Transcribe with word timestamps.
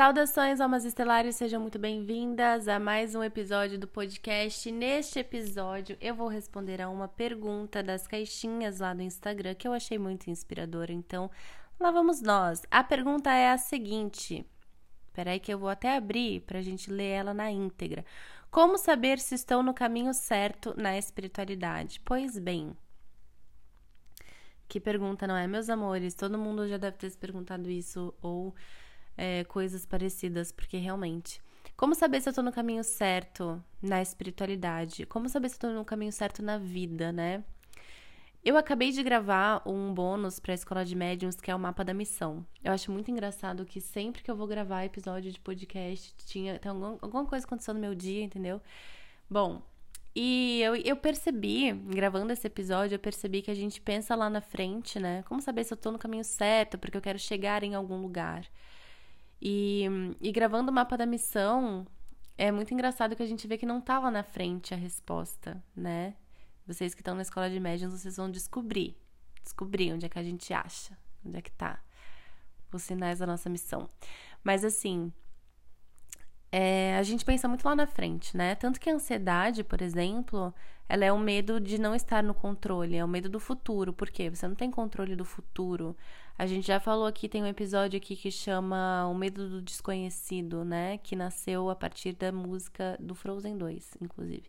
Saudações, 0.00 0.62
almas 0.62 0.86
estelares, 0.86 1.36
sejam 1.36 1.60
muito 1.60 1.78
bem-vindas 1.78 2.68
a 2.68 2.80
mais 2.80 3.14
um 3.14 3.22
episódio 3.22 3.78
do 3.78 3.86
podcast. 3.86 4.72
Neste 4.72 5.18
episódio, 5.18 5.94
eu 6.00 6.14
vou 6.14 6.26
responder 6.26 6.80
a 6.80 6.88
uma 6.88 7.06
pergunta 7.06 7.82
das 7.82 8.06
caixinhas 8.06 8.80
lá 8.80 8.94
do 8.94 9.02
Instagram 9.02 9.54
que 9.54 9.68
eu 9.68 9.74
achei 9.74 9.98
muito 9.98 10.30
inspiradora. 10.30 10.90
Então, 10.90 11.30
lá 11.78 11.90
vamos 11.90 12.22
nós. 12.22 12.62
A 12.70 12.82
pergunta 12.82 13.30
é 13.30 13.50
a 13.50 13.58
seguinte: 13.58 14.42
peraí, 15.12 15.38
que 15.38 15.52
eu 15.52 15.58
vou 15.58 15.68
até 15.68 15.94
abrir 15.94 16.40
para 16.46 16.60
a 16.60 16.62
gente 16.62 16.90
ler 16.90 17.10
ela 17.10 17.34
na 17.34 17.50
íntegra. 17.50 18.02
Como 18.50 18.78
saber 18.78 19.18
se 19.18 19.34
estou 19.34 19.62
no 19.62 19.74
caminho 19.74 20.14
certo 20.14 20.72
na 20.78 20.96
espiritualidade? 20.96 22.00
Pois 22.06 22.38
bem. 22.38 22.74
Que 24.66 24.80
pergunta, 24.80 25.26
não 25.26 25.36
é, 25.36 25.46
meus 25.46 25.68
amores? 25.68 26.14
Todo 26.14 26.38
mundo 26.38 26.66
já 26.66 26.78
deve 26.78 26.96
ter 26.96 27.10
se 27.10 27.18
perguntado 27.18 27.68
isso 27.68 28.14
ou 28.22 28.54
é, 29.20 29.44
coisas 29.44 29.84
parecidas, 29.84 30.50
porque 30.50 30.78
realmente. 30.78 31.42
Como 31.76 31.94
saber 31.94 32.22
se 32.22 32.28
eu 32.30 32.32
tô 32.32 32.40
no 32.40 32.50
caminho 32.50 32.82
certo 32.82 33.62
na 33.82 34.00
espiritualidade? 34.00 35.04
Como 35.04 35.28
saber 35.28 35.50
se 35.50 35.56
eu 35.56 35.60
tô 35.60 35.68
no 35.68 35.84
caminho 35.84 36.10
certo 36.10 36.42
na 36.42 36.56
vida, 36.56 37.12
né? 37.12 37.44
Eu 38.42 38.56
acabei 38.56 38.90
de 38.90 39.02
gravar 39.02 39.62
um 39.68 39.92
bônus 39.92 40.40
para 40.40 40.52
a 40.52 40.54
escola 40.54 40.84
de 40.86 40.96
médiums, 40.96 41.38
que 41.38 41.50
é 41.50 41.54
o 41.54 41.58
mapa 41.58 41.84
da 41.84 41.92
missão. 41.92 42.46
Eu 42.64 42.72
acho 42.72 42.90
muito 42.90 43.10
engraçado 43.10 43.66
que 43.66 43.78
sempre 43.78 44.22
que 44.22 44.30
eu 44.30 44.36
vou 44.36 44.46
gravar 44.46 44.84
episódio 44.84 45.30
de 45.30 45.38
podcast, 45.38 46.14
tinha 46.24 46.58
tem 46.58 46.70
alguma, 46.70 46.98
alguma 47.02 47.26
coisa 47.26 47.44
acontecendo 47.44 47.74
no 47.74 47.82
meu 47.82 47.94
dia, 47.94 48.22
entendeu? 48.22 48.58
Bom, 49.28 49.62
e 50.16 50.62
eu, 50.62 50.74
eu 50.76 50.96
percebi, 50.96 51.72
gravando 51.72 52.32
esse 52.32 52.46
episódio, 52.46 52.94
eu 52.94 52.98
percebi 52.98 53.42
que 53.42 53.50
a 53.50 53.54
gente 53.54 53.82
pensa 53.82 54.14
lá 54.14 54.30
na 54.30 54.40
frente, 54.40 54.98
né? 54.98 55.22
Como 55.24 55.42
saber 55.42 55.64
se 55.64 55.74
eu 55.74 55.76
tô 55.76 55.90
no 55.90 55.98
caminho 55.98 56.24
certo, 56.24 56.78
porque 56.78 56.96
eu 56.96 57.02
quero 57.02 57.18
chegar 57.18 57.62
em 57.62 57.74
algum 57.74 58.00
lugar. 58.00 58.46
E, 59.40 59.84
e 60.20 60.30
gravando 60.32 60.70
o 60.70 60.74
mapa 60.74 60.96
da 60.96 61.06
missão, 61.06 61.86
é 62.36 62.50
muito 62.52 62.72
engraçado 62.74 63.16
que 63.16 63.22
a 63.22 63.26
gente 63.26 63.46
vê 63.46 63.56
que 63.56 63.66
não 63.66 63.80
tá 63.80 63.98
lá 63.98 64.10
na 64.10 64.22
frente 64.22 64.74
a 64.74 64.76
resposta, 64.76 65.62
né? 65.74 66.14
Vocês 66.66 66.94
que 66.94 67.00
estão 67.00 67.14
na 67.14 67.22
escola 67.22 67.50
de 67.50 67.58
médiuns, 67.58 67.92
vocês 67.92 68.16
vão 68.16 68.30
descobrir. 68.30 68.96
Descobrir 69.42 69.92
onde 69.92 70.06
é 70.06 70.08
que 70.08 70.18
a 70.18 70.22
gente 70.22 70.52
acha, 70.52 70.96
onde 71.24 71.38
é 71.38 71.42
que 71.42 71.52
tá 71.52 71.82
os 72.72 72.82
sinais 72.82 73.18
da 73.18 73.26
nossa 73.26 73.48
missão. 73.48 73.88
Mas 74.44 74.64
assim, 74.64 75.12
é, 76.52 76.96
a 76.96 77.02
gente 77.02 77.24
pensa 77.24 77.48
muito 77.48 77.64
lá 77.64 77.74
na 77.74 77.86
frente, 77.86 78.36
né? 78.36 78.54
Tanto 78.54 78.80
que 78.80 78.90
a 78.90 78.94
ansiedade, 78.94 79.64
por 79.64 79.80
exemplo, 79.80 80.54
ela 80.90 81.04
é 81.04 81.12
o 81.12 81.18
medo 81.18 81.60
de 81.60 81.80
não 81.80 81.94
estar 81.94 82.20
no 82.20 82.34
controle, 82.34 82.96
é 82.96 83.04
o 83.04 83.06
medo 83.06 83.28
do 83.28 83.38
futuro. 83.38 83.92
Por 83.92 84.10
quê? 84.10 84.28
Você 84.28 84.48
não 84.48 84.56
tem 84.56 84.72
controle 84.72 85.14
do 85.14 85.24
futuro. 85.24 85.96
A 86.36 86.46
gente 86.48 86.66
já 86.66 86.80
falou 86.80 87.06
aqui, 87.06 87.28
tem 87.28 87.44
um 87.44 87.46
episódio 87.46 87.96
aqui 87.96 88.16
que 88.16 88.28
chama 88.28 89.06
O 89.06 89.14
Medo 89.14 89.48
do 89.48 89.62
Desconhecido, 89.62 90.64
né? 90.64 90.98
Que 90.98 91.14
nasceu 91.14 91.70
a 91.70 91.76
partir 91.76 92.14
da 92.14 92.32
música 92.32 92.96
do 92.98 93.14
Frozen 93.14 93.56
2, 93.56 93.98
inclusive. 94.02 94.42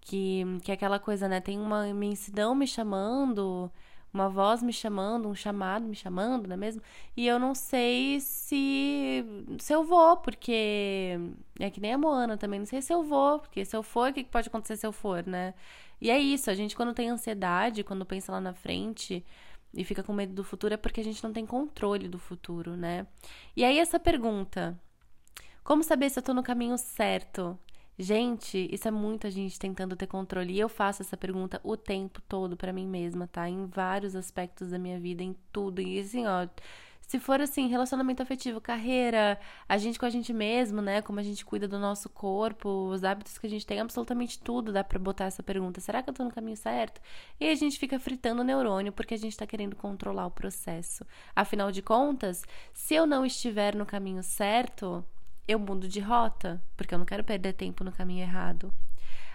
Que, 0.00 0.44
que 0.64 0.72
é 0.72 0.74
aquela 0.74 0.98
coisa, 0.98 1.28
né? 1.28 1.40
Tem 1.40 1.56
uma 1.56 1.86
imensidão 1.86 2.52
me 2.52 2.66
chamando, 2.66 3.70
uma 4.12 4.28
voz 4.28 4.62
me 4.62 4.72
chamando, 4.72 5.28
um 5.28 5.34
chamado 5.34 5.86
me 5.86 5.94
chamando, 5.94 6.48
não 6.48 6.54
é 6.54 6.56
mesmo? 6.56 6.82
E 7.16 7.26
eu 7.26 7.38
não 7.38 7.54
sei 7.54 8.20
se, 8.20 9.24
se 9.58 9.72
eu 9.72 9.84
vou, 9.84 10.16
porque 10.16 11.18
é 11.58 11.70
que 11.70 11.80
nem 11.80 11.92
a 11.92 11.98
Moana 11.98 12.36
também, 12.36 12.58
não 12.58 12.66
sei 12.66 12.82
se 12.82 12.92
eu 12.92 13.02
vou, 13.02 13.38
porque 13.38 13.64
se 13.64 13.76
eu 13.76 13.82
for, 13.82 14.10
o 14.10 14.14
que 14.14 14.24
pode 14.24 14.48
acontecer 14.48 14.76
se 14.76 14.86
eu 14.86 14.92
for, 14.92 15.24
né? 15.26 15.54
E 16.00 16.10
é 16.10 16.18
isso, 16.18 16.50
a 16.50 16.54
gente 16.54 16.74
quando 16.74 16.94
tem 16.94 17.10
ansiedade, 17.10 17.84
quando 17.84 18.04
pensa 18.04 18.32
lá 18.32 18.40
na 18.40 18.54
frente 18.54 19.24
e 19.74 19.84
fica 19.84 20.02
com 20.02 20.12
medo 20.12 20.34
do 20.34 20.42
futuro, 20.44 20.74
é 20.74 20.76
porque 20.76 21.00
a 21.00 21.04
gente 21.04 21.22
não 21.22 21.32
tem 21.32 21.46
controle 21.46 22.08
do 22.08 22.18
futuro, 22.18 22.76
né? 22.76 23.06
E 23.56 23.64
aí 23.64 23.78
essa 23.78 24.00
pergunta, 24.00 24.78
como 25.62 25.82
saber 25.84 26.10
se 26.10 26.18
eu 26.18 26.22
tô 26.22 26.34
no 26.34 26.42
caminho 26.42 26.76
certo? 26.78 27.58
Gente, 28.02 28.66
isso 28.72 28.88
é 28.88 28.90
muita 28.90 29.30
gente 29.30 29.58
tentando 29.58 29.94
ter 29.94 30.06
controle. 30.06 30.54
E 30.54 30.58
eu 30.58 30.70
faço 30.70 31.02
essa 31.02 31.18
pergunta 31.18 31.60
o 31.62 31.76
tempo 31.76 32.22
todo 32.22 32.56
para 32.56 32.72
mim 32.72 32.86
mesma, 32.86 33.26
tá? 33.26 33.46
Em 33.46 33.66
vários 33.66 34.16
aspectos 34.16 34.70
da 34.70 34.78
minha 34.78 34.98
vida, 34.98 35.22
em 35.22 35.36
tudo. 35.52 35.82
E 35.82 36.00
assim, 36.00 36.26
ó, 36.26 36.48
se 37.02 37.18
for 37.18 37.42
assim, 37.42 37.68
relacionamento 37.68 38.22
afetivo, 38.22 38.58
carreira, 38.58 39.38
a 39.68 39.76
gente 39.76 39.98
com 39.98 40.06
a 40.06 40.10
gente 40.10 40.32
mesmo, 40.32 40.80
né? 40.80 41.02
Como 41.02 41.20
a 41.20 41.22
gente 41.22 41.44
cuida 41.44 41.68
do 41.68 41.78
nosso 41.78 42.08
corpo, 42.08 42.88
os 42.88 43.04
hábitos 43.04 43.36
que 43.36 43.46
a 43.46 43.50
gente 43.50 43.66
tem, 43.66 43.80
absolutamente 43.80 44.38
tudo 44.38 44.72
dá 44.72 44.82
pra 44.82 44.98
botar 44.98 45.26
essa 45.26 45.42
pergunta. 45.42 45.78
Será 45.78 46.02
que 46.02 46.08
eu 46.08 46.14
tô 46.14 46.24
no 46.24 46.32
caminho 46.32 46.56
certo? 46.56 47.02
E 47.38 47.50
a 47.50 47.54
gente 47.54 47.78
fica 47.78 48.00
fritando 48.00 48.40
o 48.40 48.44
neurônio 48.44 48.92
porque 48.94 49.12
a 49.12 49.18
gente 49.18 49.36
tá 49.36 49.46
querendo 49.46 49.76
controlar 49.76 50.24
o 50.24 50.30
processo. 50.30 51.04
Afinal 51.36 51.70
de 51.70 51.82
contas, 51.82 52.44
se 52.72 52.94
eu 52.94 53.06
não 53.06 53.26
estiver 53.26 53.74
no 53.74 53.84
caminho 53.84 54.22
certo, 54.22 55.04
eu 55.50 55.58
mudo 55.58 55.88
de 55.88 55.98
rota, 55.98 56.62
porque 56.76 56.94
eu 56.94 56.98
não 56.98 57.04
quero 57.04 57.24
perder 57.24 57.54
tempo 57.54 57.82
no 57.82 57.90
caminho 57.90 58.22
errado. 58.22 58.72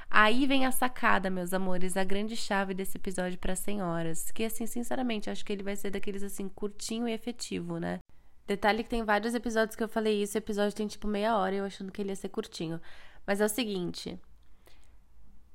Aí 0.09 0.47
vem 0.47 0.65
a 0.65 0.71
sacada, 0.71 1.29
meus 1.29 1.53
amores, 1.53 1.97
a 1.97 2.03
grande 2.05 2.37
chave 2.37 2.73
desse 2.73 2.97
episódio 2.97 3.37
para 3.37 3.55
senhoras, 3.55 4.31
que 4.31 4.45
assim, 4.45 4.65
sinceramente, 4.65 5.29
acho 5.29 5.43
que 5.43 5.51
ele 5.51 5.63
vai 5.63 5.75
ser 5.75 5.91
daqueles 5.91 6.23
assim 6.23 6.47
curtinho 6.47 7.07
e 7.07 7.11
efetivo, 7.11 7.79
né? 7.79 7.99
Detalhe 8.47 8.83
que 8.83 8.89
tem 8.89 9.03
vários 9.03 9.33
episódios 9.33 9.75
que 9.75 9.83
eu 9.83 9.89
falei 9.89 10.21
isso, 10.21 10.37
o 10.37 10.39
episódio 10.39 10.75
tem 10.75 10.87
tipo 10.87 11.07
meia 11.07 11.35
hora, 11.35 11.55
eu 11.55 11.65
achando 11.65 11.91
que 11.91 12.01
ele 12.01 12.09
ia 12.09 12.15
ser 12.15 12.29
curtinho. 12.29 12.79
Mas 13.27 13.41
é 13.41 13.45
o 13.45 13.49
seguinte, 13.49 14.17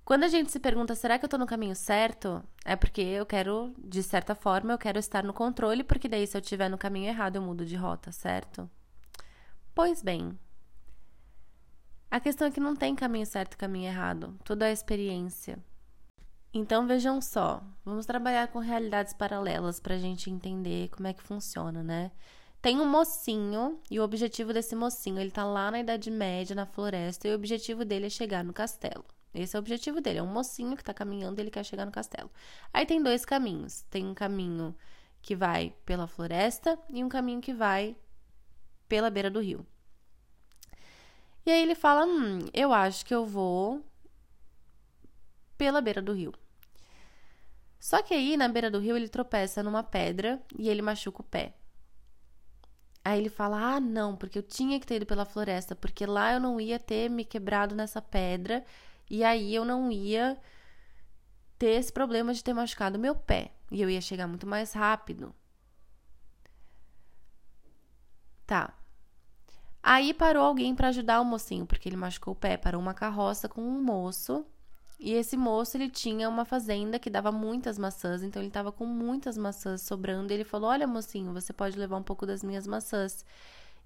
quando 0.04 0.25
a 0.25 0.28
gente 0.28 0.50
se 0.50 0.60
pergunta, 0.60 0.94
será 0.94 1.19
que 1.19 1.25
eu 1.25 1.28
tô 1.28 1.38
no 1.38 1.47
caminho 1.47 1.75
certo? 1.75 2.42
É 2.66 2.77
porque 2.77 3.00
eu 3.00 3.25
quero, 3.25 3.72
de 3.78 4.03
certa 4.03 4.34
forma, 4.34 4.72
eu 4.75 4.78
quero 4.78 4.98
estar 4.98 5.25
no 5.25 5.32
controle, 5.32 5.84
porque 5.84 6.09
daí 6.09 6.27
se 6.27 6.37
eu 6.37 6.41
estiver 6.41 6.69
no 6.69 6.77
caminho 6.77 7.09
errado, 7.09 7.37
eu 7.37 7.42
mudo 7.42 7.65
de 7.65 7.77
rota, 7.77 8.12
certo? 8.12 8.69
Pois 9.75 10.03
bem, 10.03 10.38
a 12.10 12.19
questão 12.19 12.48
é 12.48 12.50
que 12.50 12.60
não 12.60 12.75
tem 12.75 12.94
caminho 12.94 13.25
certo 13.25 13.54
e 13.54 13.56
caminho 13.56 13.87
errado, 13.87 14.37
tudo 14.44 14.65
é 14.65 14.72
experiência. 14.72 15.59
Então 16.53 16.87
vejam 16.87 17.21
só, 17.21 17.62
vamos 17.84 18.06
trabalhar 18.06 18.48
com 18.48 18.59
realidades 18.59 19.12
paralelas 19.12 19.78
para 19.78 19.94
a 19.94 19.98
gente 19.98 20.28
entender 20.28 20.88
como 20.88 21.06
é 21.06 21.12
que 21.12 21.22
funciona, 21.22 21.82
né? 21.82 22.10
Tem 22.60 22.81
um 22.81 22.87
mocinho 22.87 23.81
e 23.88 24.00
o 24.00 24.03
objetivo 24.03 24.53
desse 24.53 24.75
mocinho, 24.75 25.21
ele 25.21 25.31
tá 25.31 25.44
lá 25.44 25.71
na 25.71 25.81
Idade 25.81 26.10
Média, 26.10 26.54
na 26.54 26.66
floresta, 26.66 27.28
e 27.28 27.32
o 27.32 27.34
objetivo 27.34 27.84
dele 27.84 28.06
é 28.06 28.10
chegar 28.10 28.44
no 28.44 28.53
castelo. 28.53 29.04
Esse 29.32 29.56
é 29.56 29.59
o 29.59 29.62
objetivo 29.62 30.00
dele, 30.00 30.19
é 30.19 30.22
um 30.22 30.27
mocinho 30.27 30.77
que 30.77 30.82
tá 30.82 30.92
caminhando 30.92 31.38
e 31.38 31.42
ele 31.42 31.50
quer 31.50 31.65
chegar 31.65 31.87
no 31.87 31.92
castelo. 31.92 32.31
Aí 32.72 32.84
tem 32.84 33.00
dois 33.00 33.25
caminhos, 33.25 33.82
tem 33.82 34.04
um 34.04 34.15
caminho 34.15 34.75
que 35.22 35.37
vai 35.37 35.72
pela 35.87 36.06
floresta 36.09 36.77
e 36.88 37.04
um 37.04 37.09
caminho 37.09 37.41
que 37.41 37.54
vai 37.54 37.97
pela 38.88 39.09
beira 39.09 39.31
do 39.31 39.41
rio. 39.41 39.65
E 41.45 41.51
aí 41.51 41.62
ele 41.62 41.75
fala: 41.75 42.05
Hum, 42.06 42.41
eu 42.53 42.73
acho 42.73 43.05
que 43.05 43.15
eu 43.15 43.27
vou 43.27 43.84
pela 45.56 45.81
beira 45.81 46.01
do 46.01 46.12
rio. 46.12 46.33
Só 47.78 48.03
que 48.03 48.12
aí, 48.15 48.37
na 48.37 48.49
beira 48.49 48.71
do 48.71 48.78
rio, 48.78 48.97
ele 48.97 49.09
tropeça 49.09 49.62
numa 49.62 49.83
pedra 49.83 50.41
e 50.59 50.69
ele 50.69 50.83
machuca 50.83 51.23
o 51.23 51.25
pé. 51.25 51.55
Aí 53.05 53.19
ele 53.19 53.31
fala: 53.31 53.77
Ah, 53.77 53.81
não, 53.81 54.17
porque 54.17 54.39
eu 54.39 54.43
tinha 54.43 54.78
que 54.78 54.87
ter 54.87 54.97
ido 54.97 55.06
pela 55.06 55.25
floresta, 55.25 55.75
porque 55.75 56.05
lá 56.06 56.33
eu 56.33 56.41
não 56.41 56.61
ia 56.61 56.78
ter 56.78 57.09
me 57.09 57.25
quebrado 57.25 57.75
nessa 57.75 58.01
pedra 58.03 58.65
e 59.11 59.25
aí 59.25 59.55
eu 59.55 59.65
não 59.65 59.91
ia 59.91 60.39
ter 61.59 61.71
esse 61.78 61.93
problema 61.93 62.33
de 62.34 62.43
ter 62.45 62.55
machucado 62.55 62.99
meu 62.99 63.15
pé 63.15 63.53
e 63.71 63.81
eu 63.83 63.91
ia 63.91 64.01
chegar 64.01 64.27
muito 64.27 64.47
mais 64.47 64.72
rápido. 64.72 65.34
Tá. 68.47 68.80
Aí 69.83 70.13
parou 70.13 70.45
alguém 70.45 70.75
para 70.75 70.89
ajudar 70.89 71.21
o 71.21 71.25
mocinho, 71.25 71.67
porque 71.67 71.89
ele 71.89 71.97
machucou 71.97 72.33
o 72.33 72.37
pé. 72.37 72.57
Parou 72.57 72.81
uma 72.81 72.95
carroça 72.95 73.49
com 73.49 73.63
um 73.63 73.83
moço. 73.83 74.45
E 74.99 75.13
esse 75.13 75.37
moço, 75.37 75.77
ele 75.77 75.89
tinha 75.89 76.29
uma 76.29 76.45
fazenda 76.45 76.99
que 76.99 77.09
dava 77.09 77.33
muitas 77.33 77.79
maçãs, 77.79 78.23
então 78.23 78.43
ele 78.43 78.49
estava 78.49 78.71
com 78.71 78.85
muitas 78.85 79.39
maçãs 79.39 79.81
sobrando. 79.81 80.31
E 80.31 80.35
ele 80.35 80.45
falou: 80.45 80.71
Olha, 80.71 80.87
mocinho, 80.87 81.33
você 81.33 81.53
pode 81.53 81.79
levar 81.79 81.97
um 81.97 82.03
pouco 82.03 82.27
das 82.27 82.45
minhas 82.45 82.67
maçãs. 82.67 83.25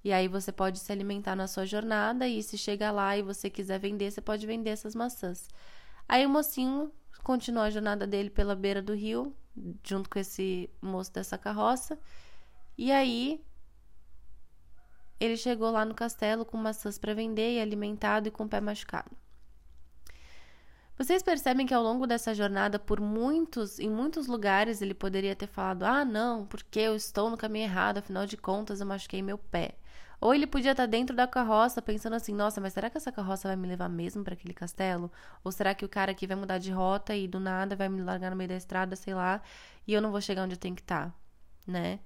E 0.02 0.12
aí 0.12 0.28
você 0.28 0.52
pode 0.52 0.80
se 0.80 0.92
alimentar 0.92 1.36
na 1.36 1.46
sua 1.46 1.64
jornada. 1.64 2.26
E 2.26 2.42
se 2.42 2.58
chegar 2.58 2.90
lá 2.90 3.16
e 3.16 3.22
você 3.22 3.48
quiser 3.48 3.78
vender, 3.78 4.10
você 4.10 4.20
pode 4.20 4.44
vender 4.46 4.70
essas 4.70 4.94
maçãs. 4.94 5.48
Aí 6.08 6.26
o 6.26 6.30
mocinho 6.30 6.90
continuou 7.22 7.64
a 7.64 7.70
jornada 7.70 8.06
dele 8.06 8.28
pela 8.28 8.54
beira 8.56 8.82
do 8.82 8.92
rio, 8.94 9.34
junto 9.84 10.10
com 10.10 10.18
esse 10.18 10.68
moço 10.82 11.12
dessa 11.12 11.38
carroça. 11.38 11.98
E 12.76 12.90
aí 12.90 13.40
ele 15.20 15.36
chegou 15.36 15.70
lá 15.70 15.84
no 15.84 15.94
castelo 15.94 16.44
com 16.44 16.56
maçãs 16.56 16.98
para 16.98 17.14
vender 17.14 17.54
e 17.54 17.60
alimentado 17.60 18.28
e 18.28 18.30
com 18.30 18.44
o 18.44 18.48
pé 18.48 18.60
machucado. 18.60 19.10
Vocês 20.96 21.24
percebem 21.24 21.66
que 21.66 21.74
ao 21.74 21.82
longo 21.82 22.06
dessa 22.06 22.32
jornada, 22.32 22.78
por 22.78 23.00
muitos, 23.00 23.80
em 23.80 23.90
muitos 23.90 24.28
lugares, 24.28 24.80
ele 24.80 24.94
poderia 24.94 25.34
ter 25.34 25.48
falado: 25.48 25.82
"Ah, 25.82 26.04
não, 26.04 26.46
porque 26.46 26.78
eu 26.78 26.94
estou 26.94 27.28
no 27.30 27.36
caminho 27.36 27.64
errado, 27.64 27.98
afinal 27.98 28.26
de 28.26 28.36
contas 28.36 28.80
eu 28.80 28.86
machuquei 28.86 29.20
meu 29.20 29.36
pé". 29.36 29.74
Ou 30.20 30.32
ele 30.32 30.46
podia 30.46 30.70
estar 30.70 30.86
dentro 30.86 31.14
da 31.16 31.26
carroça 31.26 31.82
pensando 31.82 32.14
assim: 32.14 32.32
"Nossa, 32.32 32.60
mas 32.60 32.72
será 32.72 32.88
que 32.88 32.96
essa 32.96 33.10
carroça 33.10 33.48
vai 33.48 33.56
me 33.56 33.66
levar 33.66 33.88
mesmo 33.88 34.22
para 34.22 34.34
aquele 34.34 34.54
castelo? 34.54 35.10
Ou 35.42 35.50
será 35.50 35.74
que 35.74 35.84
o 35.84 35.88
cara 35.88 36.12
aqui 36.12 36.26
vai 36.28 36.36
mudar 36.36 36.58
de 36.58 36.70
rota 36.70 37.14
e 37.16 37.26
do 37.26 37.40
nada 37.40 37.74
vai 37.74 37.88
me 37.88 38.00
largar 38.02 38.30
no 38.30 38.36
meio 38.36 38.48
da 38.48 38.56
estrada, 38.56 38.94
sei 38.96 39.14
lá, 39.14 39.42
e 39.86 39.92
eu 39.92 40.00
não 40.00 40.12
vou 40.12 40.20
chegar 40.20 40.44
onde 40.44 40.54
eu 40.54 40.58
tenho 40.58 40.76
que 40.76 40.82
estar?", 40.82 41.12
né? 41.66 41.98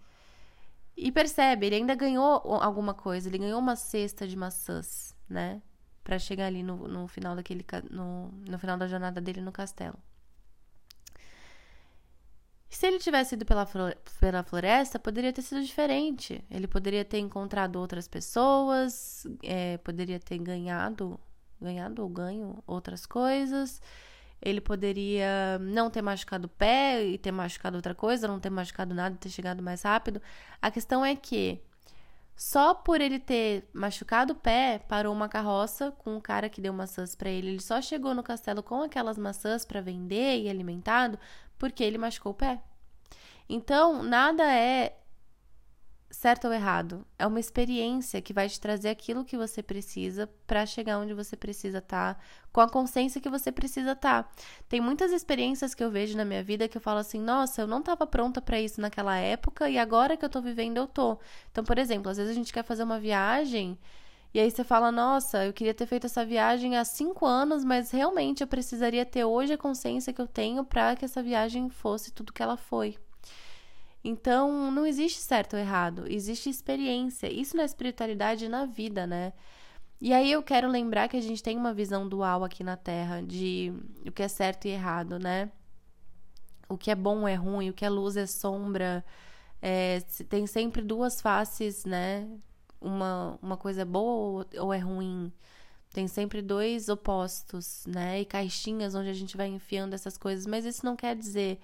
E 1.00 1.12
percebe, 1.12 1.66
ele 1.66 1.76
ainda 1.76 1.94
ganhou 1.94 2.42
alguma 2.60 2.92
coisa, 2.92 3.28
ele 3.28 3.38
ganhou 3.38 3.60
uma 3.60 3.76
cesta 3.76 4.26
de 4.26 4.34
maçãs, 4.36 5.14
né? 5.28 5.62
Pra 6.02 6.18
chegar 6.18 6.46
ali 6.46 6.60
no, 6.60 6.88
no 6.88 7.06
final 7.06 7.36
daquele. 7.36 7.64
No, 7.88 8.32
no 8.32 8.58
final 8.58 8.76
da 8.76 8.88
jornada 8.88 9.20
dele 9.20 9.40
no 9.40 9.52
castelo. 9.52 9.96
Se 12.68 12.84
ele 12.86 12.98
tivesse 12.98 13.36
ido 13.36 13.46
pela, 13.46 13.64
pela 14.20 14.42
floresta, 14.42 14.98
poderia 14.98 15.32
ter 15.32 15.42
sido 15.42 15.62
diferente. 15.62 16.44
Ele 16.50 16.66
poderia 16.66 17.04
ter 17.04 17.20
encontrado 17.20 17.76
outras 17.76 18.08
pessoas, 18.08 19.24
é, 19.44 19.78
poderia 19.78 20.18
ter 20.18 20.38
ganhado, 20.38 21.18
ganhado 21.60 22.02
ou 22.02 22.08
ganho 22.08 22.62
outras 22.66 23.06
coisas. 23.06 23.80
Ele 24.40 24.60
poderia 24.60 25.58
não 25.60 25.90
ter 25.90 26.02
machucado 26.02 26.46
o 26.46 26.50
pé 26.50 27.04
e 27.04 27.18
ter 27.18 27.32
machucado 27.32 27.76
outra 27.76 27.94
coisa, 27.94 28.28
não 28.28 28.38
ter 28.38 28.50
machucado 28.50 28.94
nada 28.94 29.14
e 29.14 29.18
ter 29.18 29.30
chegado 29.30 29.62
mais 29.62 29.82
rápido. 29.82 30.22
A 30.62 30.70
questão 30.70 31.04
é 31.04 31.16
que 31.16 31.60
só 32.38 32.72
por 32.72 33.00
ele 33.00 33.18
ter 33.18 33.68
machucado 33.72 34.32
o 34.32 34.36
pé, 34.36 34.78
parou 34.88 35.12
uma 35.12 35.28
carroça 35.28 35.90
com 35.98 36.16
um 36.16 36.20
cara 36.20 36.48
que 36.48 36.60
deu 36.60 36.72
maçãs 36.72 37.16
para 37.16 37.28
ele. 37.28 37.48
Ele 37.48 37.60
só 37.60 37.82
chegou 37.82 38.14
no 38.14 38.22
castelo 38.22 38.62
com 38.62 38.82
aquelas 38.82 39.18
maçãs 39.18 39.64
para 39.64 39.80
vender 39.80 40.42
e 40.42 40.48
alimentado 40.48 41.18
porque 41.58 41.82
ele 41.82 41.98
machucou 41.98 42.30
o 42.30 42.34
pé. 42.36 42.62
Então, 43.48 44.04
nada 44.04 44.44
é 44.44 44.96
certo 46.10 46.46
ou 46.46 46.52
errado. 46.52 47.06
É 47.18 47.26
uma 47.26 47.40
experiência 47.40 48.20
que 48.22 48.32
vai 48.32 48.48
te 48.48 48.60
trazer 48.60 48.88
aquilo 48.88 49.24
que 49.24 49.36
você 49.36 49.62
precisa 49.62 50.28
para 50.46 50.64
chegar 50.66 50.98
onde 50.98 51.14
você 51.14 51.36
precisa 51.36 51.78
estar, 51.78 52.14
tá, 52.14 52.20
com 52.52 52.60
a 52.60 52.68
consciência 52.68 53.20
que 53.20 53.28
você 53.28 53.52
precisa 53.52 53.92
estar. 53.92 54.24
Tá. 54.24 54.30
Tem 54.68 54.80
muitas 54.80 55.12
experiências 55.12 55.74
que 55.74 55.84
eu 55.84 55.90
vejo 55.90 56.16
na 56.16 56.24
minha 56.24 56.42
vida 56.42 56.68
que 56.68 56.76
eu 56.76 56.80
falo 56.80 56.98
assim: 57.00 57.20
"Nossa, 57.20 57.62
eu 57.62 57.66
não 57.66 57.80
estava 57.80 58.06
pronta 58.06 58.40
para 58.40 58.60
isso 58.60 58.80
naquela 58.80 59.16
época 59.16 59.68
e 59.68 59.78
agora 59.78 60.16
que 60.16 60.24
eu 60.24 60.30
tô 60.30 60.40
vivendo 60.40 60.78
eu 60.78 60.86
tô". 60.86 61.18
Então, 61.50 61.64
por 61.64 61.78
exemplo, 61.78 62.10
às 62.10 62.16
vezes 62.16 62.32
a 62.32 62.34
gente 62.34 62.52
quer 62.52 62.64
fazer 62.64 62.82
uma 62.82 62.98
viagem 63.00 63.78
e 64.32 64.38
aí 64.40 64.50
você 64.50 64.62
fala, 64.62 64.92
nossa, 64.92 65.44
eu 65.46 65.52
queria 65.52 65.72
ter 65.74 65.86
feito 65.86 66.06
essa 66.06 66.24
viagem 66.24 66.76
há 66.76 66.84
cinco 66.84 67.24
anos, 67.26 67.64
mas 67.64 67.90
realmente 67.90 68.42
eu 68.42 68.46
precisaria 68.46 69.04
ter 69.06 69.24
hoje 69.24 69.54
a 69.54 69.58
consciência 69.58 70.12
que 70.12 70.20
eu 70.20 70.26
tenho 70.26 70.64
para 70.64 70.94
que 70.96 71.04
essa 71.04 71.22
viagem 71.22 71.70
fosse 71.70 72.12
tudo 72.12 72.32
que 72.32 72.42
ela 72.42 72.56
foi. 72.56 72.98
Então, 74.02 74.70
não 74.70 74.86
existe 74.86 75.20
certo 75.20 75.54
ou 75.54 75.60
errado, 75.60 76.04
existe 76.08 76.48
experiência. 76.48 77.30
Isso 77.30 77.56
na 77.56 77.64
espiritualidade 77.64 78.44
e 78.44 78.48
na 78.48 78.64
vida, 78.64 79.06
né? 79.06 79.32
E 80.00 80.12
aí 80.12 80.30
eu 80.30 80.42
quero 80.42 80.68
lembrar 80.68 81.08
que 81.08 81.16
a 81.16 81.20
gente 81.20 81.42
tem 81.42 81.56
uma 81.56 81.74
visão 81.74 82.08
dual 82.08 82.44
aqui 82.44 82.62
na 82.62 82.76
Terra 82.76 83.20
de 83.20 83.72
o 84.06 84.12
que 84.12 84.22
é 84.22 84.28
certo 84.28 84.66
e 84.66 84.70
errado, 84.70 85.18
né? 85.18 85.50
O 86.68 86.78
que 86.78 86.90
é 86.90 86.94
bom 86.94 87.26
é 87.26 87.34
ruim, 87.34 87.70
o 87.70 87.72
que 87.72 87.84
é 87.84 87.90
luz 87.90 88.16
é 88.16 88.26
sombra. 88.26 89.04
É, 89.60 90.00
tem 90.28 90.46
sempre 90.46 90.82
duas 90.82 91.20
faces, 91.20 91.84
né? 91.84 92.28
Uma, 92.80 93.38
uma 93.42 93.56
coisa 93.56 93.82
é 93.82 93.84
boa 93.84 94.44
ou, 94.54 94.64
ou 94.66 94.72
é 94.72 94.78
ruim. 94.78 95.32
Tem 95.92 96.06
sempre 96.06 96.40
dois 96.42 96.88
opostos, 96.88 97.84
né? 97.86 98.20
E 98.20 98.24
caixinhas 98.24 98.94
onde 98.94 99.08
a 99.08 99.14
gente 99.14 99.36
vai 99.36 99.48
enfiando 99.48 99.94
essas 99.94 100.16
coisas. 100.16 100.46
Mas 100.46 100.64
isso 100.64 100.84
não 100.84 100.94
quer 100.94 101.16
dizer 101.16 101.58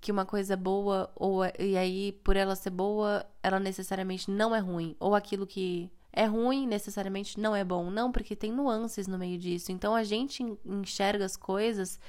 que 0.00 0.12
uma 0.12 0.24
coisa 0.24 0.54
é 0.54 0.56
boa 0.56 1.10
ou 1.16 1.44
é, 1.44 1.52
e 1.58 1.76
aí 1.76 2.12
por 2.24 2.36
ela 2.36 2.54
ser 2.54 2.70
boa, 2.70 3.24
ela 3.42 3.58
necessariamente 3.58 4.30
não 4.30 4.54
é 4.54 4.58
ruim, 4.58 4.96
ou 5.00 5.14
aquilo 5.14 5.46
que 5.46 5.90
é 6.12 6.24
ruim 6.24 6.66
necessariamente 6.66 7.38
não 7.38 7.54
é 7.54 7.64
bom, 7.64 7.90
não, 7.90 8.10
porque 8.10 8.34
tem 8.34 8.52
nuances 8.52 9.06
no 9.06 9.18
meio 9.18 9.38
disso. 9.38 9.70
Então 9.72 9.94
a 9.94 10.02
gente 10.02 10.42
enxerga 10.64 11.24
as 11.24 11.36
coisas 11.36 12.00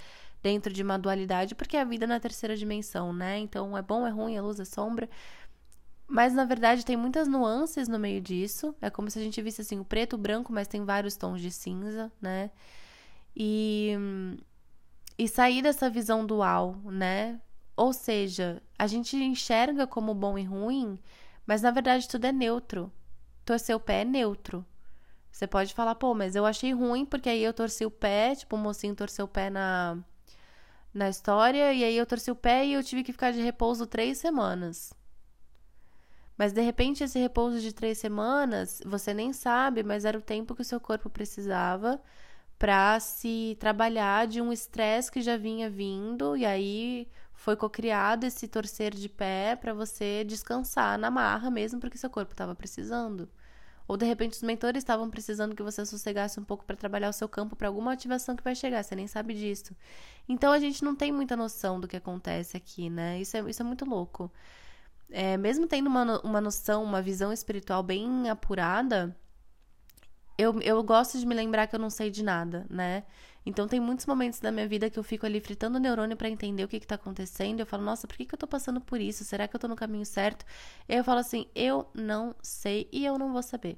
dentro 0.41 0.73
de 0.73 0.81
uma 0.81 0.97
dualidade 0.97 1.55
porque 1.55 1.77
é 1.77 1.81
a 1.81 1.85
vida 1.85 2.07
na 2.07 2.19
terceira 2.19 2.55
dimensão, 2.55 3.13
né? 3.13 3.37
Então 3.39 3.77
é 3.77 3.81
bom, 3.81 4.07
é 4.07 4.09
ruim, 4.09 4.35
é 4.35 4.41
luz, 4.41 4.59
é 4.59 4.65
sombra. 4.65 5.09
Mas 6.07 6.33
na 6.33 6.43
verdade 6.45 6.85
tem 6.85 6.97
muitas 6.97 7.27
nuances 7.27 7.87
no 7.87 7.99
meio 7.99 8.21
disso. 8.21 8.73
É 8.81 8.89
como 8.89 9.11
se 9.11 9.19
a 9.19 9.21
gente 9.21 9.41
visse 9.41 9.61
assim 9.61 9.79
o 9.79 9.85
preto, 9.85 10.13
o 10.13 10.17
branco, 10.17 10.51
mas 10.51 10.67
tem 10.67 10.83
vários 10.83 11.15
tons 11.15 11.41
de 11.41 11.51
cinza, 11.51 12.11
né? 12.21 12.51
E 13.35 13.95
e 15.19 15.27
sair 15.27 15.61
dessa 15.61 15.89
visão 15.89 16.25
dual, 16.25 16.77
né? 16.85 17.39
Ou 17.79 17.93
seja, 17.93 18.61
a 18.77 18.87
gente 18.87 19.15
enxerga 19.15 19.87
como 19.87 20.13
bom 20.13 20.37
e 20.37 20.43
ruim, 20.43 20.99
mas 21.47 21.61
na 21.61 21.71
verdade 21.71 22.09
tudo 22.09 22.25
é 22.25 22.31
neutro. 22.33 22.91
Torcer 23.45 23.73
o 23.73 23.79
pé 23.79 24.01
é 24.01 24.03
neutro. 24.03 24.65
Você 25.31 25.47
pode 25.47 25.73
falar, 25.73 25.95
pô, 25.95 26.13
mas 26.13 26.35
eu 26.35 26.45
achei 26.45 26.73
ruim 26.73 27.05
porque 27.05 27.29
aí 27.29 27.41
eu 27.41 27.53
torci 27.53 27.85
o 27.85 27.89
pé, 27.89 28.35
tipo, 28.35 28.57
o 28.57 28.59
mocinho 28.59 28.93
torceu 28.93 29.23
o 29.23 29.29
pé 29.29 29.49
na, 29.49 29.97
na 30.93 31.07
história, 31.07 31.71
e 31.73 31.85
aí 31.85 31.95
eu 31.95 32.05
torci 32.05 32.29
o 32.29 32.35
pé 32.35 32.65
e 32.65 32.73
eu 32.73 32.83
tive 32.83 33.01
que 33.01 33.13
ficar 33.13 33.31
de 33.31 33.39
repouso 33.39 33.87
três 33.87 34.17
semanas. 34.17 34.93
Mas 36.37 36.51
de 36.51 36.59
repente 36.59 37.05
esse 37.05 37.17
repouso 37.17 37.61
de 37.61 37.71
três 37.71 37.97
semanas, 37.97 38.81
você 38.85 39.13
nem 39.13 39.31
sabe, 39.31 39.83
mas 39.83 40.03
era 40.03 40.17
o 40.17 40.21
tempo 40.21 40.53
que 40.53 40.63
o 40.63 40.65
seu 40.65 40.81
corpo 40.81 41.09
precisava 41.09 41.97
para 42.57 42.99
se 42.99 43.55
trabalhar 43.57 44.27
de 44.27 44.41
um 44.41 44.51
estresse 44.51 45.09
que 45.09 45.21
já 45.21 45.37
vinha 45.37 45.69
vindo, 45.69 46.35
e 46.35 46.45
aí 46.45 47.07
foi 47.39 47.55
cocriado 47.55 48.25
esse 48.25 48.49
torcer 48.49 48.93
de 48.93 49.07
pé 49.07 49.55
para 49.55 49.73
você 49.73 50.25
descansar 50.25 50.99
na 50.99 51.09
marra 51.09 51.49
mesmo 51.49 51.79
porque 51.79 51.97
seu 51.97 52.09
corpo 52.09 52.33
estava 52.33 52.53
precisando. 52.53 53.29
Ou 53.87 53.95
de 53.95 54.05
repente 54.05 54.33
os 54.33 54.43
mentores 54.43 54.81
estavam 54.81 55.09
precisando 55.09 55.55
que 55.55 55.63
você 55.63 55.85
sossegasse 55.85 56.37
um 56.37 56.43
pouco 56.43 56.65
para 56.65 56.75
trabalhar 56.75 57.07
o 57.07 57.13
seu 57.13 57.29
campo 57.29 57.55
para 57.55 57.69
alguma 57.69 57.93
ativação 57.93 58.35
que 58.35 58.43
vai 58.43 58.53
chegar, 58.55 58.83
você 58.83 58.93
nem 58.93 59.07
sabe 59.07 59.33
disso. 59.33 59.73
Então 60.27 60.51
a 60.51 60.59
gente 60.59 60.83
não 60.83 60.93
tem 60.93 61.13
muita 61.13 61.37
noção 61.37 61.79
do 61.79 61.87
que 61.87 61.95
acontece 61.95 62.57
aqui, 62.57 62.89
né? 62.89 63.21
Isso 63.21 63.37
é, 63.37 63.49
isso 63.49 63.61
é 63.61 63.65
muito 63.65 63.85
louco. 63.85 64.29
É, 65.09 65.37
mesmo 65.37 65.65
tendo 65.65 65.87
uma, 65.87 66.19
uma 66.19 66.41
noção, 66.41 66.83
uma 66.83 67.01
visão 67.01 67.31
espiritual 67.31 67.81
bem 67.81 68.29
apurada, 68.29 69.15
eu, 70.37 70.59
eu 70.61 70.83
gosto 70.83 71.17
de 71.17 71.25
me 71.25 71.33
lembrar 71.33 71.67
que 71.67 71.75
eu 71.75 71.79
não 71.79 71.89
sei 71.89 72.11
de 72.11 72.21
nada, 72.21 72.67
né? 72.69 73.05
Então 73.45 73.67
tem 73.67 73.79
muitos 73.79 74.05
momentos 74.05 74.39
da 74.39 74.51
minha 74.51 74.67
vida 74.67 74.89
que 74.89 74.99
eu 74.99 75.03
fico 75.03 75.25
ali 75.25 75.39
fritando 75.39 75.77
o 75.77 75.81
neurônio 75.81 76.17
para 76.17 76.29
entender 76.29 76.63
o 76.63 76.67
que, 76.67 76.79
que 76.79 76.87
tá 76.87 76.95
acontecendo. 76.95 77.59
Eu 77.59 77.65
falo, 77.65 77.83
nossa, 77.83 78.07
por 78.07 78.17
que, 78.17 78.25
que 78.25 78.33
eu 78.35 78.39
tô 78.39 78.47
passando 78.47 78.81
por 78.81 78.99
isso? 78.99 79.23
Será 79.23 79.47
que 79.47 79.55
eu 79.55 79.59
tô 79.59 79.67
no 79.67 79.75
caminho 79.75 80.05
certo? 80.05 80.45
E 80.87 80.95
eu 80.95 81.03
falo 81.03 81.19
assim, 81.19 81.47
eu 81.55 81.89
não 81.93 82.35
sei 82.41 82.87
e 82.91 83.05
eu 83.05 83.17
não 83.17 83.31
vou 83.31 83.43
saber. 83.43 83.77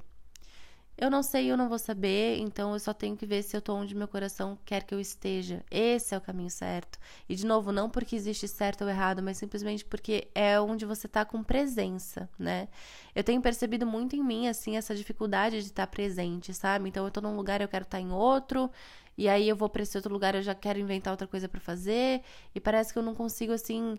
Eu 0.97 1.09
não 1.09 1.23
sei, 1.23 1.47
eu 1.49 1.57
não 1.57 1.67
vou 1.67 1.79
saber, 1.79 2.37
então 2.37 2.73
eu 2.73 2.79
só 2.79 2.93
tenho 2.93 3.17
que 3.17 3.25
ver 3.25 3.41
se 3.41 3.57
eu 3.57 3.61
tô 3.61 3.73
onde 3.73 3.95
meu 3.95 4.07
coração 4.07 4.55
quer 4.63 4.83
que 4.83 4.93
eu 4.93 4.99
esteja. 4.99 5.65
Esse 5.71 6.13
é 6.13 6.17
o 6.17 6.21
caminho 6.21 6.49
certo. 6.49 6.99
E 7.27 7.33
de 7.33 7.43
novo, 7.43 7.71
não 7.71 7.89
porque 7.89 8.15
existe 8.15 8.47
certo 8.47 8.83
ou 8.83 8.89
errado, 8.89 9.23
mas 9.23 9.37
simplesmente 9.37 9.83
porque 9.83 10.27
é 10.35 10.59
onde 10.61 10.85
você 10.85 11.07
tá 11.07 11.25
com 11.25 11.41
presença, 11.41 12.29
né? 12.37 12.67
Eu 13.15 13.23
tenho 13.23 13.41
percebido 13.41 13.83
muito 13.83 14.15
em 14.15 14.23
mim 14.23 14.47
assim 14.47 14.77
essa 14.77 14.93
dificuldade 14.93 15.61
de 15.61 15.69
estar 15.69 15.87
tá 15.87 15.91
presente, 15.91 16.53
sabe? 16.53 16.89
Então 16.89 17.03
eu 17.03 17.09
tô 17.09 17.19
num 17.19 17.35
lugar, 17.35 17.61
eu 17.61 17.67
quero 17.67 17.83
estar 17.83 17.97
tá 17.97 18.01
em 18.01 18.11
outro, 18.11 18.69
e 19.17 19.27
aí 19.27 19.47
eu 19.47 19.55
vou 19.55 19.69
para 19.69 19.83
esse 19.83 19.97
outro 19.97 20.11
lugar, 20.13 20.35
eu 20.35 20.41
já 20.41 20.55
quero 20.55 20.79
inventar 20.79 21.11
outra 21.11 21.27
coisa 21.27 21.47
para 21.47 21.59
fazer, 21.59 22.21
e 22.55 22.59
parece 22.59 22.93
que 22.93 22.99
eu 22.99 23.03
não 23.03 23.15
consigo 23.15 23.53
assim, 23.53 23.97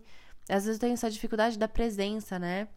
às 0.49 0.64
vezes 0.64 0.75
eu 0.75 0.81
tenho 0.81 0.95
essa 0.95 1.11
dificuldade 1.11 1.59
da 1.59 1.69
presença, 1.69 2.38
né? 2.38 2.69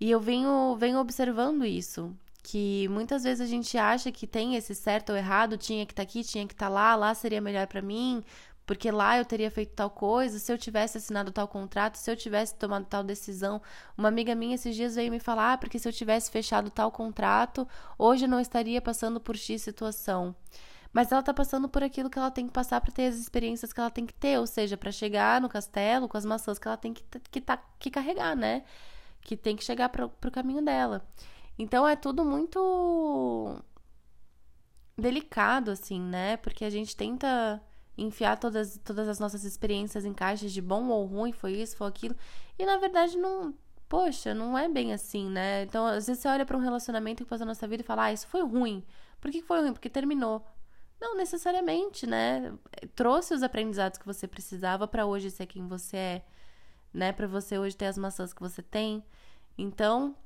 E 0.00 0.10
eu 0.10 0.20
venho, 0.20 0.76
venho 0.76 0.98
observando 0.98 1.64
isso, 1.64 2.14
que 2.42 2.86
muitas 2.88 3.24
vezes 3.24 3.40
a 3.40 3.50
gente 3.50 3.76
acha 3.78 4.12
que 4.12 4.26
tem 4.26 4.54
esse 4.56 4.74
certo 4.74 5.10
ou 5.10 5.16
errado, 5.16 5.56
tinha 5.56 5.86
que 5.86 5.92
estar 5.92 6.04
tá 6.04 6.08
aqui, 6.08 6.22
tinha 6.22 6.46
que 6.46 6.54
estar 6.54 6.66
tá 6.66 6.72
lá, 6.72 6.94
lá 6.94 7.14
seria 7.14 7.40
melhor 7.40 7.66
para 7.66 7.82
mim, 7.82 8.22
porque 8.66 8.90
lá 8.90 9.16
eu 9.16 9.24
teria 9.24 9.50
feito 9.50 9.74
tal 9.74 9.88
coisa, 9.88 10.38
se 10.38 10.52
eu 10.52 10.58
tivesse 10.58 10.98
assinado 10.98 11.30
tal 11.30 11.46
contrato, 11.46 11.96
se 11.96 12.10
eu 12.10 12.16
tivesse 12.16 12.54
tomado 12.56 12.84
tal 12.84 13.04
decisão. 13.04 13.62
Uma 13.96 14.08
amiga 14.08 14.34
minha 14.34 14.56
esses 14.56 14.74
dias 14.74 14.96
veio 14.96 15.10
me 15.10 15.20
falar, 15.20 15.52
ah, 15.52 15.58
porque 15.58 15.78
se 15.78 15.88
eu 15.88 15.92
tivesse 15.92 16.30
fechado 16.30 16.68
tal 16.68 16.90
contrato, 16.90 17.66
hoje 17.96 18.24
eu 18.24 18.28
não 18.28 18.40
estaria 18.40 18.82
passando 18.82 19.20
por 19.20 19.36
X 19.36 19.62
situação. 19.62 20.34
Mas 20.96 21.12
ela 21.12 21.22
tá 21.22 21.34
passando 21.34 21.68
por 21.68 21.82
aquilo 21.82 22.08
que 22.08 22.18
ela 22.18 22.30
tem 22.30 22.46
que 22.46 22.52
passar 22.54 22.80
para 22.80 22.90
ter 22.90 23.08
as 23.08 23.16
experiências 23.16 23.70
que 23.70 23.78
ela 23.78 23.90
tem 23.90 24.06
que 24.06 24.14
ter, 24.14 24.38
ou 24.38 24.46
seja, 24.46 24.78
para 24.78 24.90
chegar 24.90 25.42
no 25.42 25.46
castelo 25.46 26.08
com 26.08 26.16
as 26.16 26.24
maçãs 26.24 26.58
que 26.58 26.66
ela 26.66 26.76
tem 26.78 26.94
que, 26.94 27.04
que, 27.30 27.38
tá, 27.38 27.58
que 27.78 27.90
carregar, 27.90 28.34
né? 28.34 28.64
Que 29.20 29.36
tem 29.36 29.54
que 29.54 29.62
chegar 29.62 29.90
para 29.90 30.08
pro 30.08 30.30
caminho 30.30 30.62
dela. 30.64 31.06
Então 31.58 31.86
é 31.86 31.96
tudo 31.96 32.24
muito 32.24 33.62
delicado, 34.96 35.70
assim, 35.70 36.00
né? 36.00 36.38
Porque 36.38 36.64
a 36.64 36.70
gente 36.70 36.96
tenta 36.96 37.60
enfiar 37.98 38.38
todas, 38.38 38.80
todas 38.82 39.06
as 39.06 39.18
nossas 39.18 39.44
experiências 39.44 40.06
em 40.06 40.14
caixas 40.14 40.50
de 40.50 40.62
bom 40.62 40.88
ou 40.88 41.04
ruim, 41.04 41.30
foi 41.30 41.52
isso, 41.52 41.76
foi 41.76 41.88
aquilo. 41.88 42.16
E 42.58 42.64
na 42.64 42.78
verdade 42.78 43.18
não. 43.18 43.54
Poxa, 43.86 44.32
não 44.32 44.56
é 44.56 44.66
bem 44.66 44.94
assim, 44.94 45.28
né? 45.28 45.64
Então, 45.64 45.84
às 45.86 46.06
vezes 46.06 46.22
você 46.22 46.28
olha 46.28 46.46
para 46.46 46.56
um 46.56 46.60
relacionamento 46.60 47.22
que 47.22 47.28
passou 47.28 47.44
na 47.44 47.50
nossa 47.50 47.68
vida 47.68 47.82
e 47.82 47.86
fala, 47.86 48.04
ah, 48.04 48.12
isso 48.14 48.26
foi 48.28 48.42
ruim. 48.42 48.82
Por 49.20 49.30
que 49.30 49.42
foi 49.42 49.60
ruim? 49.60 49.72
Porque 49.74 49.90
terminou. 49.90 50.42
Não 51.00 51.16
necessariamente, 51.16 52.06
né? 52.06 52.52
Trouxe 52.94 53.34
os 53.34 53.42
aprendizados 53.42 53.98
que 53.98 54.06
você 54.06 54.26
precisava 54.26 54.88
para 54.88 55.06
hoje 55.06 55.30
ser 55.30 55.46
quem 55.46 55.66
você 55.66 55.96
é, 55.96 56.24
né? 56.92 57.12
Para 57.12 57.26
você 57.26 57.58
hoje 57.58 57.76
ter 57.76 57.86
as 57.86 57.98
maçãs 57.98 58.32
que 58.32 58.40
você 58.40 58.62
tem. 58.62 59.04
Então, 59.58 60.16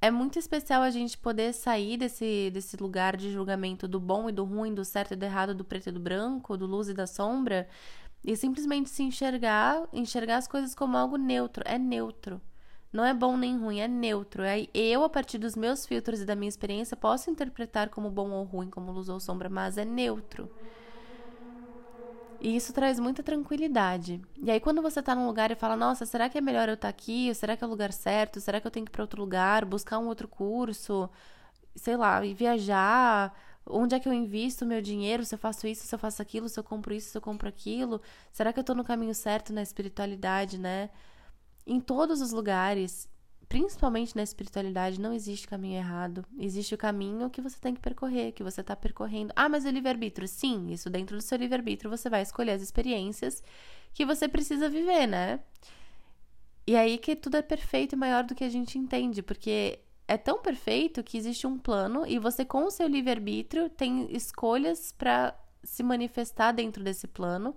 é 0.00 0.10
muito 0.10 0.38
especial 0.38 0.82
a 0.82 0.90
gente 0.90 1.18
poder 1.18 1.52
sair 1.52 1.96
desse, 1.96 2.50
desse 2.52 2.76
lugar 2.76 3.16
de 3.16 3.32
julgamento 3.32 3.88
do 3.88 3.98
bom 3.98 4.28
e 4.28 4.32
do 4.32 4.44
ruim, 4.44 4.74
do 4.74 4.84
certo 4.84 5.14
e 5.14 5.16
do 5.16 5.24
errado, 5.24 5.54
do 5.54 5.64
preto 5.64 5.88
e 5.88 5.92
do 5.92 6.00
branco, 6.00 6.56
do 6.56 6.66
luz 6.66 6.88
e 6.88 6.94
da 6.94 7.06
sombra, 7.06 7.68
e 8.24 8.36
simplesmente 8.36 8.90
se 8.90 9.02
enxergar, 9.02 9.88
enxergar 9.92 10.36
as 10.36 10.46
coisas 10.48 10.74
como 10.74 10.96
algo 10.96 11.16
neutro. 11.16 11.62
É 11.66 11.78
neutro. 11.78 12.40
Não 12.92 13.04
é 13.04 13.12
bom 13.14 13.36
nem 13.36 13.56
ruim, 13.58 13.80
é 13.80 13.88
neutro. 13.88 14.42
É 14.42 14.66
eu, 14.74 15.04
a 15.04 15.08
partir 15.08 15.38
dos 15.38 15.54
meus 15.56 15.86
filtros 15.86 16.20
e 16.20 16.24
da 16.24 16.34
minha 16.36 16.48
experiência, 16.48 16.96
posso 16.96 17.30
interpretar 17.30 17.90
como 17.90 18.10
bom 18.10 18.30
ou 18.30 18.44
ruim, 18.44 18.70
como 18.70 18.92
luz 18.92 19.08
ou 19.08 19.20
sombra, 19.20 19.48
mas 19.48 19.76
é 19.78 19.84
neutro. 19.84 20.50
E 22.38 22.54
isso 22.54 22.72
traz 22.72 22.98
muita 23.00 23.22
tranquilidade. 23.22 24.20
E 24.42 24.50
aí, 24.50 24.60
quando 24.60 24.82
você 24.82 25.02
tá 25.02 25.14
num 25.14 25.26
lugar 25.26 25.50
e 25.50 25.54
fala, 25.54 25.74
nossa, 25.76 26.04
será 26.04 26.28
que 26.28 26.36
é 26.36 26.40
melhor 26.40 26.68
eu 26.68 26.74
estar 26.74 26.88
tá 26.88 26.90
aqui? 26.90 27.34
Será 27.34 27.56
que 27.56 27.64
é 27.64 27.66
o 27.66 27.70
lugar 27.70 27.92
certo? 27.92 28.40
Será 28.40 28.60
que 28.60 28.66
eu 28.66 28.70
tenho 28.70 28.84
que 28.84 28.90
ir 28.90 28.92
para 28.92 29.02
outro 29.02 29.20
lugar, 29.22 29.64
buscar 29.64 29.98
um 29.98 30.06
outro 30.06 30.28
curso? 30.28 31.08
Sei 31.76 31.96
lá, 31.96 32.24
e 32.24 32.34
viajar? 32.34 33.34
Onde 33.66 33.94
é 33.96 34.00
que 34.00 34.08
eu 34.08 34.12
invisto 34.12 34.66
meu 34.66 34.82
dinheiro? 34.82 35.24
Se 35.24 35.34
eu 35.34 35.38
faço 35.38 35.66
isso, 35.66 35.86
se 35.86 35.94
eu 35.94 35.98
faço 35.98 36.22
aquilo, 36.22 36.48
se 36.48 36.58
eu 36.60 36.64
compro 36.64 36.94
isso, 36.94 37.10
se 37.10 37.18
eu 37.18 37.22
compro 37.22 37.48
aquilo? 37.48 38.00
Será 38.32 38.52
que 38.52 38.60
eu 38.60 38.64
tô 38.64 38.74
no 38.74 38.84
caminho 38.84 39.14
certo 39.14 39.52
na 39.52 39.62
espiritualidade, 39.62 40.58
né? 40.58 40.90
Em 41.66 41.80
todos 41.80 42.20
os 42.20 42.30
lugares, 42.30 43.08
principalmente 43.48 44.14
na 44.14 44.22
espiritualidade, 44.22 45.00
não 45.00 45.12
existe 45.12 45.48
caminho 45.48 45.78
errado. 45.78 46.24
Existe 46.38 46.74
o 46.74 46.78
caminho 46.78 47.30
que 47.30 47.40
você 47.40 47.58
tem 47.58 47.74
que 47.74 47.80
percorrer, 47.80 48.32
que 48.32 48.42
você 48.42 48.60
está 48.60 48.76
percorrendo. 48.76 49.32
Ah, 49.34 49.48
mas 49.48 49.64
o 49.64 49.70
livre-arbítrio? 49.70 50.28
Sim, 50.28 50.70
isso 50.70 50.90
dentro 50.90 51.16
do 51.16 51.22
seu 51.22 51.38
livre-arbítrio 51.38 51.90
você 51.90 52.08
vai 52.08 52.22
escolher 52.22 52.52
as 52.52 52.62
experiências 52.62 53.42
que 53.92 54.04
você 54.04 54.28
precisa 54.28 54.68
viver, 54.68 55.06
né? 55.06 55.40
E 56.66 56.76
aí 56.76 56.98
que 56.98 57.14
tudo 57.16 57.36
é 57.36 57.42
perfeito 57.42 57.94
e 57.94 57.96
maior 57.96 58.24
do 58.24 58.34
que 58.34 58.44
a 58.44 58.48
gente 58.48 58.78
entende, 58.78 59.22
porque 59.22 59.78
é 60.08 60.16
tão 60.16 60.40
perfeito 60.40 61.02
que 61.02 61.16
existe 61.16 61.46
um 61.46 61.58
plano 61.58 62.06
e 62.06 62.18
você, 62.18 62.44
com 62.44 62.64
o 62.64 62.70
seu 62.70 62.86
livre-arbítrio, 62.88 63.68
tem 63.70 64.06
escolhas 64.14 64.92
para 64.92 65.36
se 65.62 65.82
manifestar 65.82 66.52
dentro 66.52 66.82
desse 66.82 67.06
plano. 67.06 67.56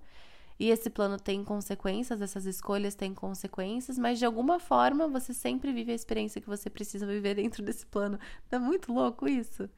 E 0.59 0.69
esse 0.69 0.89
plano 0.89 1.17
tem 1.17 1.43
consequências, 1.43 2.21
essas 2.21 2.45
escolhas 2.45 2.93
têm 2.93 3.13
consequências, 3.13 3.97
mas 3.97 4.19
de 4.19 4.25
alguma 4.25 4.59
forma 4.59 5.07
você 5.07 5.33
sempre 5.33 5.71
vive 5.71 5.93
a 5.93 5.95
experiência 5.95 6.41
que 6.41 6.49
você 6.49 6.69
precisa 6.69 7.07
viver 7.07 7.35
dentro 7.35 7.63
desse 7.63 7.85
plano. 7.85 8.19
Não 8.51 8.59
é 8.59 8.61
muito 8.61 8.91
louco 8.91 9.27
isso? 9.27 9.69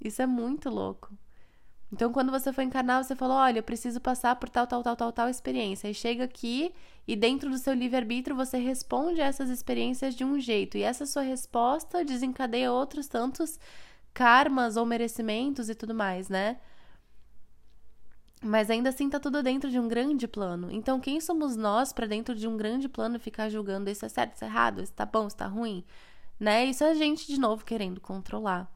Isso 0.00 0.20
é 0.20 0.26
muito 0.26 0.68
louco. 0.68 1.10
Então, 1.92 2.12
quando 2.12 2.30
você 2.30 2.52
for 2.52 2.62
encarnar, 2.62 3.02
você 3.02 3.16
falou: 3.16 3.36
olha, 3.36 3.58
eu 3.58 3.62
preciso 3.62 4.00
passar 4.00 4.36
por 4.36 4.48
tal, 4.48 4.66
tal, 4.66 4.82
tal, 4.82 4.96
tal, 4.96 5.12
tal 5.12 5.28
experiência. 5.28 5.88
Aí 5.88 5.94
chega 5.94 6.24
aqui 6.24 6.72
e 7.06 7.16
dentro 7.16 7.50
do 7.50 7.58
seu 7.58 7.74
livre-arbítrio 7.74 8.36
você 8.36 8.58
responde 8.58 9.20
a 9.20 9.26
essas 9.26 9.50
experiências 9.50 10.14
de 10.14 10.24
um 10.24 10.38
jeito. 10.38 10.78
E 10.78 10.82
essa 10.82 11.04
sua 11.06 11.22
resposta 11.22 12.04
desencadeia 12.04 12.72
outros 12.72 13.08
tantos 13.08 13.58
karmas 14.14 14.76
ou 14.76 14.86
merecimentos 14.86 15.68
e 15.68 15.74
tudo 15.74 15.94
mais, 15.94 16.28
né? 16.28 16.58
Mas 18.42 18.70
ainda 18.70 18.88
assim 18.88 19.10
tá 19.10 19.20
tudo 19.20 19.42
dentro 19.42 19.70
de 19.70 19.78
um 19.78 19.86
grande 19.86 20.26
plano. 20.26 20.70
Então, 20.70 20.98
quem 20.98 21.20
somos 21.20 21.56
nós 21.56 21.92
para 21.92 22.06
dentro 22.06 22.34
de 22.34 22.48
um 22.48 22.56
grande 22.56 22.88
plano 22.88 23.20
ficar 23.20 23.50
julgando 23.50 23.90
isso 23.90 24.06
é 24.06 24.08
certo, 24.08 24.34
isso 24.34 24.44
é 24.44 24.48
errado, 24.48 24.82
isso 24.82 24.92
tá 24.94 25.04
bom, 25.04 25.26
isso 25.26 25.36
tá 25.36 25.46
ruim, 25.46 25.84
né? 26.38 26.64
Isso 26.64 26.82
é 26.82 26.90
a 26.90 26.94
gente 26.94 27.26
de 27.26 27.38
novo 27.38 27.64
querendo 27.64 28.00
controlar. 28.00 28.70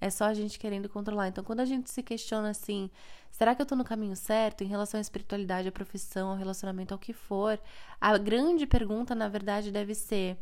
É 0.00 0.08
só 0.10 0.26
a 0.26 0.34
gente 0.34 0.58
querendo 0.58 0.88
controlar. 0.88 1.28
Então, 1.28 1.42
quando 1.42 1.60
a 1.60 1.64
gente 1.64 1.90
se 1.90 2.02
questiona 2.02 2.50
assim, 2.50 2.88
será 3.32 3.54
que 3.54 3.60
eu 3.60 3.66
tô 3.66 3.74
no 3.74 3.84
caminho 3.84 4.14
certo 4.14 4.62
em 4.62 4.68
relação 4.68 4.98
à 4.98 5.00
espiritualidade, 5.00 5.68
à 5.68 5.72
profissão, 5.72 6.30
ao 6.30 6.36
relacionamento, 6.36 6.94
ao 6.94 7.00
que 7.00 7.12
for? 7.12 7.60
A 8.00 8.16
grande 8.16 8.66
pergunta, 8.66 9.16
na 9.16 9.28
verdade, 9.28 9.72
deve 9.72 9.96
ser: 9.96 10.38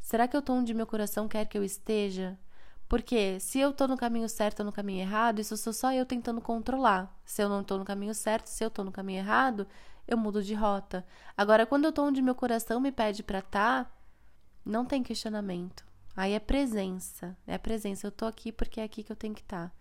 será 0.00 0.26
que 0.26 0.34
eu 0.34 0.40
tô 0.40 0.54
onde 0.54 0.72
meu 0.72 0.86
coração 0.86 1.28
quer 1.28 1.44
que 1.46 1.58
eu 1.58 1.64
esteja? 1.64 2.38
Porque 2.90 3.38
se 3.38 3.60
eu 3.60 3.72
tô 3.72 3.86
no 3.86 3.96
caminho 3.96 4.28
certo 4.28 4.60
ou 4.60 4.66
no 4.66 4.72
caminho 4.72 5.02
errado, 5.02 5.38
isso 5.38 5.56
sou 5.56 5.72
só 5.72 5.92
eu 5.92 6.04
tentando 6.04 6.40
controlar. 6.40 7.16
Se 7.24 7.40
eu 7.40 7.48
não 7.48 7.62
tô 7.62 7.78
no 7.78 7.84
caminho 7.84 8.12
certo, 8.12 8.48
se 8.48 8.64
eu 8.64 8.68
tô 8.68 8.82
no 8.82 8.90
caminho 8.90 9.20
errado, 9.20 9.64
eu 10.08 10.18
mudo 10.18 10.42
de 10.42 10.54
rota. 10.54 11.06
Agora, 11.36 11.64
quando 11.64 11.84
eu 11.84 11.92
tô 11.92 12.02
onde 12.02 12.20
meu 12.20 12.34
coração 12.34 12.80
me 12.80 12.90
pede 12.90 13.22
para 13.22 13.38
estar, 13.38 13.84
tá, 13.84 13.90
não 14.64 14.84
tem 14.84 15.04
questionamento. 15.04 15.86
Aí 16.16 16.32
é 16.32 16.40
presença. 16.40 17.36
É 17.46 17.56
presença. 17.56 18.08
Eu 18.08 18.10
tô 18.10 18.26
aqui 18.26 18.50
porque 18.50 18.80
é 18.80 18.82
aqui 18.82 19.04
que 19.04 19.12
eu 19.12 19.16
tenho 19.16 19.34
que 19.36 19.42
estar. 19.42 19.68
Tá. 19.68 19.74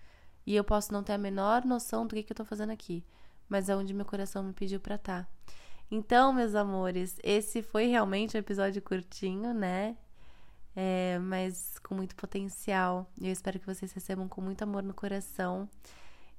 E 0.46 0.56
eu 0.56 0.63
posso 0.63 0.94
não 0.94 1.01
ter 1.01 1.13
a 1.13 1.18
menor 1.18 1.66
noção 1.66 2.06
do 2.06 2.13
que, 2.13 2.22
que 2.22 2.32
eu 2.32 2.38
tô 2.38 2.46
fazendo 2.46 2.72
aqui. 2.72 3.04
Mas 3.50 3.70
é 3.70 3.75
onde 3.75 3.92
meu 3.92 4.06
coração 4.06 4.44
me 4.44 4.54
pediu 4.54 4.80
para 4.80 4.96
estar. 4.96 5.24
Tá. 5.24 5.30
Então, 5.89 6.32
meus 6.32 6.54
amores, 6.54 7.18
esse 7.24 7.63
foi 7.63 7.88
realmente 7.88 8.38
um 8.38 8.39
episódio 8.39 8.84
curtinho, 8.84 9.51
né? 9.51 9.98
É, 10.76 11.20
mas 11.20 11.78
com 11.80 11.96
muito 11.96 12.16
potencial. 12.16 13.10
Eu 13.22 13.32
espero 13.32 13.60
que 13.60 13.66
vocês 13.66 13.92
recebam 13.92 14.28
com 14.28 14.42
muito 14.42 14.62
amor 14.64 14.84
no 14.84 14.94
coração. 14.94 15.68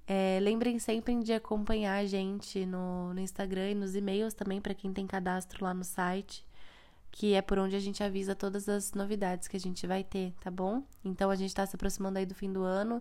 É, 0.07 0.41
lembrem 0.41 0.79
sempre 0.79 1.15
de 1.23 1.33
acompanhar 1.33 1.97
a 1.97 2.07
gente 2.07 2.67
no, 2.67 3.15
no 3.15 3.21
Instagram 3.21 3.71
e 3.71 3.75
nos 3.75 3.95
e-mails 3.95 4.35
também, 4.35 4.61
para 4.61 4.75
quem 4.75 4.93
tem 4.93 5.07
cadastro 5.07 5.65
lá 5.65 5.73
no 5.73 5.85
site, 5.85 6.45
que 7.13 7.35
é 7.35 7.43
por 7.43 7.59
onde 7.59 7.77
a 7.77 7.81
gente 7.81 8.03
avisa 8.03 8.35
todas 8.35 8.69
as 8.69 8.93
novidades 8.93 9.47
que 9.47 9.57
a 9.57 9.61
gente 9.61 9.87
vai 9.87 10.03
ter, 10.03 10.33
tá 10.41 10.51
bom? 10.51 10.83
Então 11.05 11.31
a 11.31 11.37
gente 11.37 11.51
está 11.51 11.65
se 11.65 11.77
aproximando 11.77 12.19
aí 12.19 12.27
do 12.27 12.35
fim 12.35 12.53
do 12.53 12.63
ano 12.63 13.01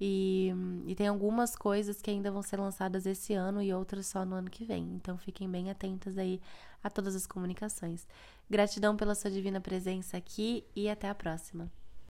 e, 0.00 0.52
e 0.86 0.94
tem 0.94 1.06
algumas 1.06 1.56
coisas 1.56 2.00
que 2.02 2.10
ainda 2.10 2.30
vão 2.30 2.42
ser 2.42 2.58
lançadas 2.58 3.06
esse 3.06 3.32
ano 3.32 3.62
e 3.62 3.72
outras 3.72 4.06
só 4.06 4.24
no 4.24 4.36
ano 4.36 4.50
que 4.50 4.64
vem. 4.64 4.92
Então 4.94 5.16
fiquem 5.16 5.48
bem 5.50 5.70
atentas 5.70 6.18
aí 6.18 6.40
a 6.84 6.90
todas 6.90 7.16
as 7.16 7.26
comunicações. 7.26 8.06
Gratidão 8.48 8.96
pela 8.96 9.14
sua 9.14 9.30
divina 9.30 9.60
presença 9.60 10.18
aqui 10.18 10.64
e 10.76 10.88
até 10.88 11.08
a 11.08 11.14
próxima. 11.14 11.72